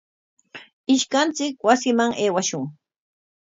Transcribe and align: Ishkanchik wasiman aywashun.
Ishkanchik 0.93 1.55
wasiman 1.67 2.11
aywashun. 2.23 2.63